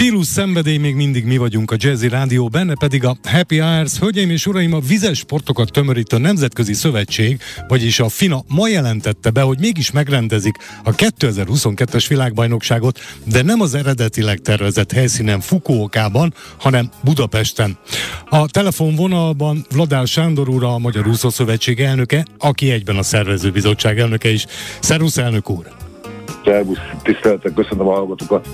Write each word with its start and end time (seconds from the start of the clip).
Stílus 0.00 0.26
szenvedély 0.26 0.76
még 0.76 0.94
mindig 0.94 1.24
mi 1.24 1.36
vagyunk 1.36 1.70
a 1.70 1.76
Jazzy 1.78 2.08
Rádió, 2.08 2.48
benne 2.48 2.74
pedig 2.78 3.04
a 3.04 3.16
Happy 3.22 3.58
Hours. 3.58 3.98
Hölgyeim 3.98 4.30
és 4.30 4.46
uraim, 4.46 4.72
a 4.72 4.78
vizes 4.78 5.18
sportokat 5.18 5.72
tömörítő 5.72 6.18
Nemzetközi 6.18 6.72
Szövetség, 6.72 7.40
vagyis 7.68 8.00
a 8.00 8.08
FINA 8.08 8.42
ma 8.48 8.68
jelentette 8.68 9.30
be, 9.30 9.40
hogy 9.40 9.58
mégis 9.58 9.90
megrendezik 9.90 10.56
a 10.84 10.90
2022-es 10.90 12.04
világbajnokságot, 12.08 12.98
de 13.24 13.42
nem 13.42 13.60
az 13.60 13.74
eredetileg 13.74 14.38
tervezett 14.38 14.92
helyszínen 14.92 15.40
Fukuokában, 15.40 16.34
hanem 16.58 16.90
Budapesten. 17.04 17.78
A 18.28 18.48
telefonvonalban 18.48 19.64
Vladár 19.70 20.06
Sándor 20.06 20.48
úr, 20.48 20.64
a 20.64 20.78
Magyar 20.78 21.06
Úszó 21.06 21.28
Szövetség 21.28 21.80
elnöke, 21.80 22.24
aki 22.38 22.70
egyben 22.70 22.96
a 22.96 23.02
szervezőbizottság 23.02 23.98
elnöke 23.98 24.28
is. 24.28 24.46
Szervusz, 24.80 25.16
elnök 25.16 25.50
úr! 25.50 25.66
Szervusz, 26.44 26.78
tiszteletek, 27.02 27.54
köszönöm 27.54 27.88
a 27.88 27.92
hallgatókat. 27.92 28.48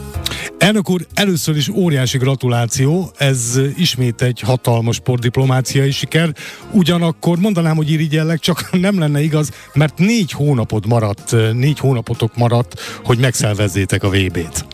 Elnök 0.58 0.90
úr, 0.90 1.00
először 1.14 1.56
is 1.56 1.68
óriási 1.68 2.18
gratuláció, 2.18 3.10
ez 3.18 3.60
ismét 3.76 4.22
egy 4.22 4.40
hatalmas 4.40 4.96
sportdiplomáciai 4.96 5.90
siker, 5.90 6.28
ugyanakkor 6.72 7.38
mondanám, 7.38 7.76
hogy 7.76 7.90
irigyellek, 7.90 8.38
csak 8.38 8.70
nem 8.86 8.98
lenne 8.98 9.20
igaz, 9.20 9.50
mert 9.74 9.98
négy 9.98 10.30
hónapod 10.32 10.86
maradt, 10.86 11.36
négy 11.52 11.78
hónapotok 11.78 12.36
maradt, 12.36 12.80
hogy 13.04 13.18
megszervezzétek 13.18 14.02
a 14.02 14.08
VB-t. 14.08 14.64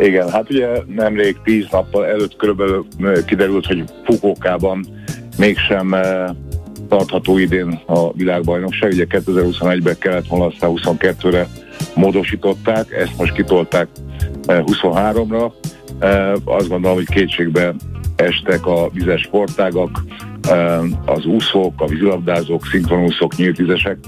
Igen, 0.00 0.30
hát 0.30 0.50
ugye 0.50 0.68
nemrég 0.86 1.36
tíz 1.44 1.66
nappal 1.70 2.06
előtt 2.06 2.36
körülbelül 2.36 2.86
kiderült, 3.26 3.66
hogy 3.66 3.84
Fukókában 4.04 4.86
mégsem 5.38 5.94
tartható 6.88 7.38
idén 7.38 7.80
a 7.86 8.12
világbajnokság, 8.12 8.92
ugye 8.92 9.06
2021-ben 9.08 9.98
kellett 9.98 10.26
volna, 10.26 10.46
aztán 10.46 10.70
22-re 10.74 11.48
módosították, 11.94 12.92
ezt 12.92 13.16
most 13.18 13.32
kitolták 13.32 13.88
23-ra. 14.46 15.52
Eh, 15.98 16.10
eh, 16.10 16.32
azt 16.44 16.68
gondolom, 16.68 16.96
hogy 16.96 17.08
kétségbe 17.08 17.74
estek 18.16 18.66
a 18.66 18.88
vizes 18.92 19.20
sportágak, 19.20 20.02
az 21.04 21.24
úszók, 21.24 21.80
a 21.80 21.86
vízilabdázók, 21.86 22.66
szinkronúszók, 22.66 23.36
nyíltvizesek. 23.36 23.98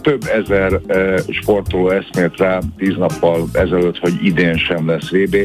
Több 0.00 0.24
ezer 0.32 0.80
sportoló 1.28 1.90
eszmélt 1.90 2.36
rá 2.36 2.58
tíz 2.76 2.96
nappal 2.96 3.48
ezelőtt, 3.52 3.98
hogy 3.98 4.12
idén 4.22 4.56
sem 4.56 4.88
lesz 4.88 5.10
VB 5.10 5.36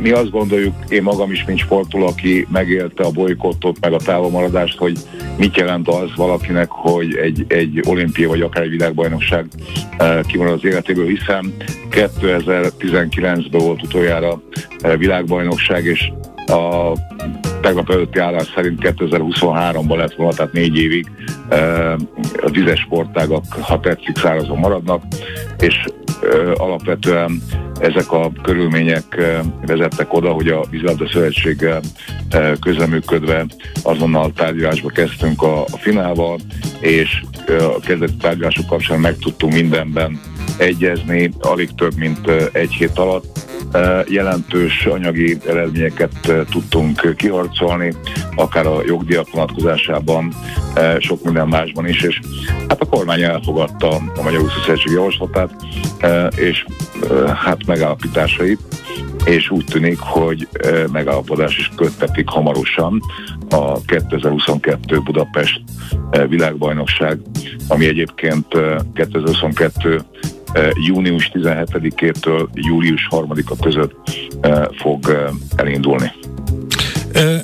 mi 0.00 0.10
azt 0.10 0.30
gondoljuk, 0.30 0.74
én 0.88 1.02
magam 1.02 1.32
is, 1.32 1.44
mint 1.44 1.58
sportoló, 1.58 2.06
aki 2.06 2.46
megélte 2.50 3.04
a 3.04 3.10
bolykottot, 3.10 3.80
meg 3.80 3.92
a 3.92 3.96
távolmaradást, 3.96 4.78
hogy 4.78 4.98
mit 5.36 5.56
jelent 5.56 5.88
az 5.88 6.10
valakinek, 6.16 6.70
hogy 6.70 7.14
egy, 7.14 7.44
egy 7.48 7.80
olimpia 7.88 8.28
vagy 8.28 8.40
akár 8.40 8.62
egy 8.62 8.70
világbajnokság 8.70 9.46
kimarad 10.26 10.52
az 10.52 10.64
életéből, 10.64 11.06
hiszen 11.06 11.54
2019-ben 11.90 13.60
volt 13.60 13.82
utoljára 13.82 14.40
világbajnokság, 14.98 15.84
és 15.84 16.12
a 16.46 16.92
tegnap 17.66 17.90
előtti 17.90 18.18
állás 18.18 18.52
szerint 18.54 18.78
2023-ban 18.82 19.96
lett 19.96 20.14
volna, 20.14 20.32
tehát 20.32 20.52
négy 20.52 20.76
évig 20.76 21.10
a 22.36 22.50
vizes 22.50 22.80
sportágak, 22.80 23.44
ha 23.60 23.80
tetszik, 23.80 24.16
szárazon 24.16 24.58
maradnak, 24.58 25.02
és 25.58 25.84
alapvetően 26.54 27.42
ezek 27.80 28.12
a 28.12 28.32
körülmények 28.42 29.22
vezettek 29.66 30.12
oda, 30.12 30.32
hogy 30.32 30.48
a 30.48 30.64
Vízilabda 30.70 31.08
Szövetséggel 31.08 31.80
közleműködve 32.60 33.46
azonnal 33.82 34.32
tárgyalásba 34.32 34.88
kezdtünk 34.88 35.42
a, 35.42 35.62
a 35.62 35.76
finálval, 35.76 36.38
és 36.80 37.22
a 37.46 37.80
kezdeti 37.80 38.16
tárgyalások 38.20 38.66
kapcsán 38.66 39.00
meg 39.00 39.16
tudtunk 39.16 39.52
mindenben 39.52 40.20
egyezni, 40.58 41.30
alig 41.40 41.70
több, 41.74 41.96
mint 41.96 42.30
egy 42.52 42.72
hét 42.72 42.98
alatt. 42.98 43.35
Jelentős 44.08 44.86
anyagi 44.86 45.36
eredményeket 45.46 46.32
tudtunk 46.50 47.16
kiharcolni, 47.16 47.94
akár 48.34 48.66
a 48.66 48.82
jogdíjak 48.86 49.30
vonatkozásában, 49.30 50.32
sok 50.98 51.24
minden 51.24 51.48
másban 51.48 51.88
is, 51.88 52.02
és 52.02 52.20
hát 52.68 52.80
a 52.80 52.86
kormány 52.86 53.22
elfogadta 53.22 53.88
a 53.88 54.22
Magyar 54.22 54.42
Úszószövetség 54.42 54.92
javaslatát, 54.92 55.50
és 56.36 56.64
hát 57.34 57.66
megállapításait, 57.66 58.60
és 59.24 59.50
úgy 59.50 59.64
tűnik, 59.64 59.98
hogy 59.98 60.48
megállapodás 60.92 61.58
is 61.58 61.70
köttetik 61.76 62.28
hamarosan 62.28 63.02
a 63.50 63.80
2022 63.80 64.98
Budapest 64.98 65.60
világbajnokság, 66.28 67.20
ami 67.68 67.86
egyébként 67.86 68.46
2022 68.94 70.02
június 70.86 71.30
17-től 71.34 72.46
július 72.52 73.08
3-a 73.10 73.56
között 73.62 73.94
fog 74.78 75.30
elindulni. 75.56 76.12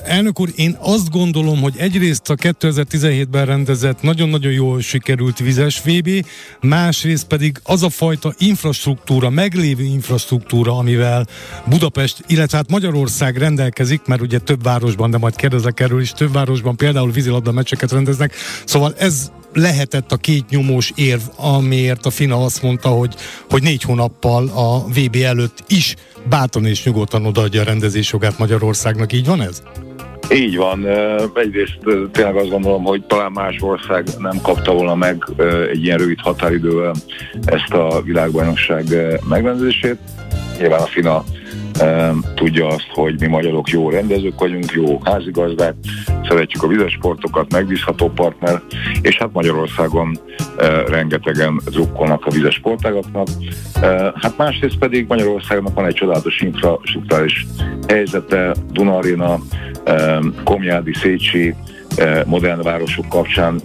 Elnök 0.05 0.41
úr, 0.41 0.49
én 0.56 0.77
azt 0.81 1.11
gondolom, 1.11 1.61
hogy 1.61 1.75
egyrészt 1.77 2.31
a 2.31 2.34
2017-ben 2.34 3.47
rendezett 3.47 4.03
nagyon-nagyon 4.03 4.53
jól 4.53 4.81
sikerült 4.81 5.39
vizes 5.39 5.83
VB, 5.84 6.27
másrészt 6.61 7.27
pedig 7.27 7.56
az 7.65 7.83
a 7.83 7.89
fajta 7.89 8.34
infrastruktúra, 8.39 9.31
meglévő 9.31 9.83
infrastruktúra, 9.83 10.77
amivel 10.77 11.27
Budapest, 11.69 12.25
illetve 12.27 12.56
hát 12.56 12.71
Magyarország 12.71 13.37
rendelkezik, 13.37 14.00
mert 14.06 14.21
ugye 14.21 14.39
több 14.39 14.62
városban, 14.62 15.11
de 15.11 15.19
majd 15.19 15.37
kérdezek 15.37 15.81
erről 15.81 16.00
is, 16.00 16.11
több 16.11 16.33
városban 16.33 16.77
például 16.77 17.11
vízilabda 17.11 17.53
meccseket 17.53 17.93
rendeznek, 17.93 18.34
szóval 18.65 18.94
ez 18.99 19.33
lehetett 19.52 20.12
a 20.12 20.16
két 20.16 20.48
nyomós 20.48 20.92
érv, 20.94 21.20
amiért 21.36 22.06
a 22.06 22.10
FINA 22.10 22.44
azt 22.44 22.62
mondta, 22.62 22.88
hogy, 22.88 23.14
hogy 23.50 23.62
négy 23.62 23.82
hónappal 23.82 24.48
a 24.48 24.84
VB 24.88 25.16
előtt 25.24 25.64
is 25.68 25.94
báton 26.28 26.66
és 26.66 26.84
nyugodtan 26.84 27.26
odaadja 27.26 27.60
a 27.60 27.64
rendezés 27.64 28.12
jogát 28.12 28.38
Magyarországnak. 28.38 29.12
Így 29.12 29.26
van 29.26 29.40
ez? 29.40 29.62
Így 30.34 30.56
van. 30.56 30.86
Egyrészt 31.34 31.78
tényleg 32.12 32.36
azt 32.36 32.48
gondolom, 32.50 32.84
hogy 32.84 33.04
talán 33.04 33.32
más 33.32 33.56
ország 33.60 34.06
nem 34.18 34.40
kapta 34.42 34.72
volna 34.72 34.94
meg 34.94 35.24
egy 35.72 35.84
ilyen 35.84 35.98
rövid 35.98 36.20
határidővel 36.20 36.94
ezt 37.44 37.72
a 37.72 38.02
világbajnokság 38.02 38.84
megrendezését. 39.28 39.98
Nyilván 40.58 40.80
a 40.80 40.86
FINA 40.86 41.24
tudja 42.34 42.66
azt, 42.66 42.88
hogy 42.90 43.20
mi 43.20 43.26
magyarok 43.26 43.69
jó 43.69 43.90
rendezők 43.90 44.38
vagyunk, 44.38 44.72
jó 44.72 45.00
házigazdák, 45.04 45.74
szeretjük 46.28 46.62
a 46.62 46.66
vizes 46.66 46.93
sportokat, 46.93 47.53
megbízható 47.53 48.10
partner, 48.10 48.62
és 49.03 49.19
hát 49.19 49.33
Magyarországon 49.33 50.19
rengetegen 50.87 51.60
drukkolnak 51.65 52.27
a 52.27 52.31
vizes 52.31 52.55
sportágaknak. 52.55 53.28
Hát 54.15 54.37
másrészt 54.37 54.78
pedig 54.78 55.06
Magyarországnak 55.09 55.75
van 55.75 55.87
egy 55.87 55.94
csodálatos 55.94 56.41
infrastruktúrális 56.41 57.47
helyzete, 57.88 58.55
Dunarina, 58.71 59.38
Komjádi, 60.44 60.93
Szécsi, 60.94 61.55
modern 62.27 62.62
városok 62.62 63.09
kapcsán 63.09 63.61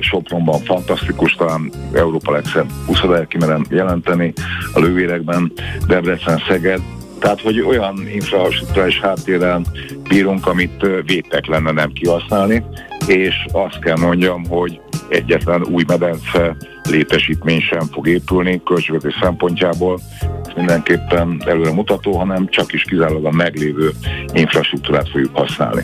Sopronban 0.00 0.60
fantasztikus, 0.60 1.34
talán 1.34 1.70
Európa 1.92 2.32
legszebb 2.32 2.66
úszodáját 2.86 3.28
kimerem 3.28 3.64
jelenteni 3.70 4.32
a 4.72 4.80
lővérekben, 4.80 5.52
Debrecen, 5.86 6.42
Szeged, 6.48 6.80
tehát, 7.26 7.40
hogy 7.40 7.60
olyan 7.60 8.08
infrastruktúrális 8.08 9.00
háttérrel 9.00 9.62
bírunk, 10.08 10.46
amit 10.46 10.86
vétek 11.06 11.46
lenne 11.46 11.70
nem 11.70 11.92
kihasználni, 11.92 12.64
és 13.06 13.34
azt 13.52 13.78
kell 13.78 13.96
mondjam, 13.96 14.44
hogy 14.48 14.80
egyetlen 15.08 15.64
új 15.70 15.84
medence 15.86 16.56
létesítmény 16.88 17.60
sem 17.60 17.80
fog 17.92 18.08
épülni 18.08 18.62
költségvetés 18.64 19.14
szempontjából, 19.20 20.00
ez 20.20 20.52
mindenképpen 20.56 21.42
előre 21.46 21.72
mutató, 21.72 22.16
hanem 22.16 22.48
csak 22.48 22.72
is 22.72 22.82
kizárólag 22.82 23.24
a 23.24 23.30
meglévő 23.30 23.90
infrastruktúrát 24.32 25.08
fogjuk 25.08 25.36
használni. 25.36 25.82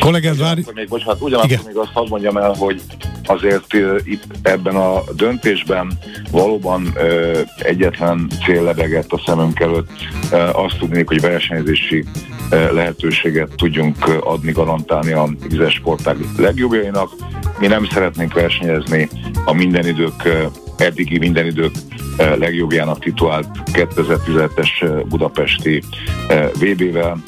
Kollégád 0.00 0.38
várj... 0.38 0.60
Még, 0.74 0.88
bocsánat, 0.88 1.20
ugyanakkor 1.20 1.50
Igen. 1.50 1.62
még 1.66 1.76
azt 1.76 1.92
hadd 1.92 2.08
mondjam 2.08 2.36
el, 2.36 2.54
hogy 2.58 2.80
azért 3.24 3.74
uh, 3.74 3.98
itt 4.04 4.24
ebben 4.42 4.76
a 4.76 5.02
döntésben 5.16 5.98
valóban 6.30 6.92
uh, 6.94 7.38
egyetlen 7.56 8.30
cél 8.44 8.62
lebegett 8.62 9.12
a 9.12 9.22
szemünk 9.26 9.60
előtt. 9.60 9.90
Uh, 10.32 10.64
azt 10.64 10.78
tudnék, 10.78 11.08
hogy 11.08 11.20
versenyzési 11.20 12.04
uh, 12.50 12.72
lehetőséget 12.72 13.48
tudjunk 13.56 14.20
adni, 14.20 14.52
garantálni 14.52 15.12
a 15.12 15.28
vizes 15.48 15.74
sportág 15.74 16.16
legjobbjainak. 16.36 17.10
Mi 17.58 17.66
nem 17.66 17.86
szeretnénk 17.92 18.34
versenyezni 18.34 19.08
a 19.44 19.52
minden 19.52 19.86
idők, 19.86 20.24
uh, 20.24 20.52
eddigi 20.76 21.18
minden 21.18 21.46
idők 21.46 21.72
legjobbjának 22.18 22.98
titulált 22.98 23.46
2017-es 23.72 25.04
budapesti 25.08 25.82
VB-vel 26.60 27.22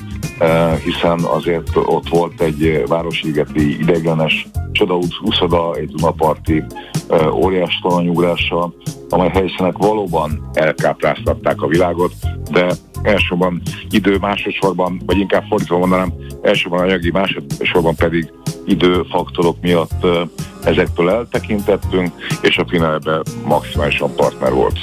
hiszen 0.84 1.20
azért 1.20 1.68
ott 1.74 2.08
volt 2.08 2.40
egy 2.40 2.82
városligeti 2.86 3.78
ideiglenes 3.80 4.48
csodaúszoda, 4.72 5.74
egy 5.74 5.88
Dunaparti 5.88 6.64
óriás 7.32 7.78
talanyugrással, 7.82 8.74
amely 9.08 9.28
helyszínek 9.28 9.76
valóban 9.76 10.50
elkápráztatták 10.52 11.62
a 11.62 11.66
világot, 11.66 12.12
de 12.50 12.72
elsősorban 13.02 13.62
idő, 13.90 14.16
másodszorban, 14.20 15.02
vagy 15.06 15.18
inkább 15.18 15.44
fordítva 15.48 15.78
mondanám, 15.78 16.12
elsősorban 16.42 16.80
anyagi, 16.80 17.10
másodszorban 17.10 17.94
pedig 17.94 18.32
időfaktorok 18.64 19.56
miatt 19.60 20.06
ezektől 20.64 21.10
eltekintettünk, 21.10 22.12
és 22.42 22.58
a 22.58 22.66
finálban 22.68 23.22
maximálisan 23.44 24.14
partner 24.14 24.52
volt. 24.52 24.78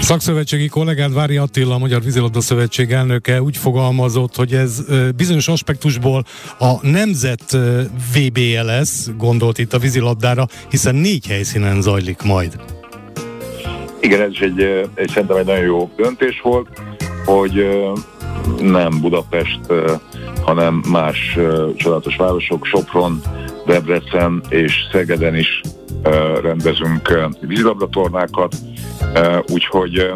Szkszövetségi 0.00 0.68
kollégád 0.68 1.14
Vári 1.14 1.36
Attila, 1.36 1.74
a 1.74 1.78
Magyar 1.78 2.02
Vízilabda 2.02 2.40
Szövetség 2.40 2.90
elnöke 2.90 3.42
úgy 3.42 3.56
fogalmazott, 3.56 4.36
hogy 4.36 4.52
ez 4.52 4.84
bizonyos 5.16 5.48
aspektusból 5.48 6.24
a 6.58 6.86
nemzet 6.86 7.58
VB-je 8.14 8.62
lesz, 8.62 9.10
gondolt 9.16 9.58
itt 9.58 9.72
a 9.72 9.78
vízilabdára, 9.78 10.46
hiszen 10.70 10.94
négy 10.94 11.26
helyszínen 11.26 11.82
zajlik 11.82 12.22
majd. 12.22 12.56
Igen, 14.00 14.20
ez 14.20 14.30
is 14.30 14.40
egy, 14.40 14.60
egy 14.94 15.08
szerintem 15.08 15.36
egy 15.36 15.46
nagyon 15.46 15.64
jó 15.64 15.90
döntés 15.96 16.40
volt, 16.40 16.68
hogy 17.24 17.66
nem 18.60 19.00
Budapest, 19.00 19.60
hanem 20.42 20.82
más 20.90 21.38
csodálatos 21.76 22.16
városok, 22.16 22.66
Sopron, 22.66 23.20
Debrecen 23.66 24.42
és 24.48 24.72
Szegeden 24.92 25.36
is 25.36 25.60
rendezünk 26.42 27.34
vízilabdatornákat, 27.40 28.54
úgyhogy 29.52 30.12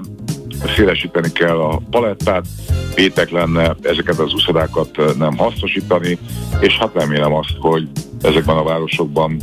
szélesíteni 0.76 1.32
kell 1.32 1.58
a 1.58 1.80
palettát, 1.90 2.46
pétek 2.94 3.30
lenne 3.30 3.76
ezeket 3.82 4.18
az 4.18 4.34
úszodákat 4.34 5.16
nem 5.18 5.36
hasznosítani, 5.36 6.18
és 6.60 6.78
hát 6.78 6.94
remélem 6.94 7.34
azt, 7.34 7.56
hogy 7.60 7.88
ezekben 8.22 8.56
a 8.56 8.62
városokban 8.62 9.40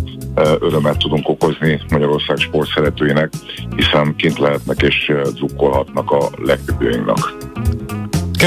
örömet 0.59 0.97
tudunk 0.97 1.30
okozni 1.30 1.81
Magyarország 1.89 2.38
sportszeretőinek, 2.38 3.33
hiszen 3.75 4.15
kint 4.15 4.39
lehetnek 4.39 4.81
és 4.81 5.12
drukkolhatnak 5.33 6.12
a 6.12 6.30
legtöbbőinknak. 6.38 7.44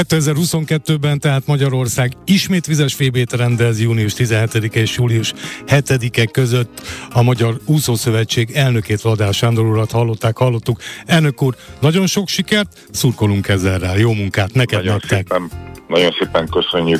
2022-ben 0.03 1.19
tehát 1.19 1.47
Magyarország 1.47 2.13
ismét 2.25 2.65
vizes 2.65 2.93
fébét 2.93 3.33
rendez 3.33 3.81
június 3.81 4.13
17 4.13 4.75
és 4.75 4.97
július 4.97 5.33
7-e 5.67 6.25
között 6.25 6.81
a 7.09 7.21
Magyar 7.21 7.57
Úszószövetség 7.65 8.51
elnökét 8.51 9.01
Vladár 9.01 9.33
Sándor 9.33 9.65
urat 9.65 9.91
hallották, 9.91 10.37
hallottuk. 10.37 10.79
Elnök 11.05 11.41
úr, 11.41 11.55
nagyon 11.79 12.07
sok 12.07 12.27
sikert, 12.27 12.87
szurkolunk 12.91 13.47
ezzel 13.47 13.79
rá, 13.79 13.95
jó 13.95 14.13
munkát 14.13 14.53
neked 14.53 14.77
nagyon 14.77 14.93
nektek. 14.93 15.27
Szépen, 15.27 15.49
nagyon 15.87 16.15
szépen 16.19 16.47
köszönjük. 16.47 16.97